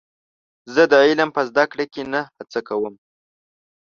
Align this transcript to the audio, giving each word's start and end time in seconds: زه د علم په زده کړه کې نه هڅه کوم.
زه 0.73 0.83
د 0.91 0.93
علم 1.05 1.29
په 1.35 1.41
زده 1.49 1.63
کړه 1.71 1.85
کې 1.93 2.03
نه 2.13 2.21
هڅه 2.37 2.59
کوم. 2.67 2.95